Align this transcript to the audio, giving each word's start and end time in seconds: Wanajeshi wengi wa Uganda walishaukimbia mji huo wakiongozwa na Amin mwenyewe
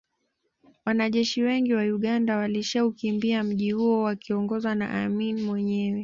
Wanajeshi 0.85 1.43
wengi 1.43 1.73
wa 1.73 1.81
Uganda 1.83 2.37
walishaukimbia 2.37 3.43
mji 3.43 3.71
huo 3.71 4.03
wakiongozwa 4.03 4.75
na 4.75 5.03
Amin 5.05 5.41
mwenyewe 5.43 5.99